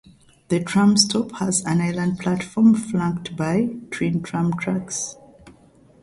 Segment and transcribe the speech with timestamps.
[0.47, 5.15] The tram stop has an island platform, flanked by twin tram tracks.